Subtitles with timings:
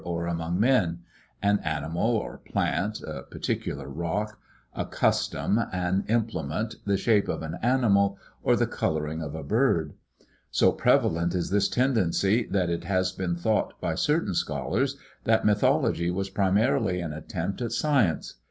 [0.03, 0.29] ARCH.
[0.31, 0.33] ETH.
[0.33, 0.99] among men
[1.43, 4.39] an animal or plant, a particular rock,
[4.73, 9.93] a custom, an implement, the shape of an animal or the coloring of a bird.
[10.49, 16.09] So prevalent is this tendency that it has been thought by certain scholars that mythology
[16.09, 18.39] was primarily an attempt at science.